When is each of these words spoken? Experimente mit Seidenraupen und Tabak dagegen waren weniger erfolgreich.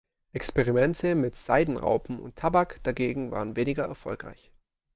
Experimente 0.33 1.13
mit 1.13 1.35
Seidenraupen 1.35 2.19
und 2.19 2.35
Tabak 2.35 2.79
dagegen 2.81 3.29
waren 3.29 3.55
weniger 3.55 3.83
erfolgreich. 3.83 4.51